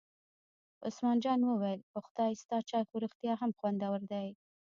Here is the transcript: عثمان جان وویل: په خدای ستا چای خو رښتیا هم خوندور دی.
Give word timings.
عثمان 0.87 1.17
جان 1.23 1.39
وویل: 1.45 1.79
په 1.91 1.99
خدای 2.05 2.31
ستا 2.41 2.57
چای 2.69 2.83
خو 2.89 2.95
رښتیا 3.03 3.33
هم 3.41 3.51
خوندور 3.57 3.99
دی. 4.11 4.27